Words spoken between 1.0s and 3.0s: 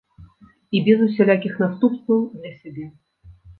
усялякіх наступстваў для сябе.